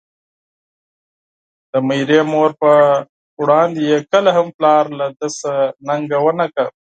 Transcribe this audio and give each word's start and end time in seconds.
د 1.71 1.73
ميرې 1.87 2.19
مور 2.31 2.49
په 2.61 2.71
وړاندې 3.41 3.79
يې 3.91 3.99
کله 4.11 4.29
هم 4.37 4.47
پلار 4.57 4.83
له 4.99 5.05
ده 5.17 5.27
څخه 5.37 5.53
ننګه 5.87 6.19
ونکړه. 6.25 6.67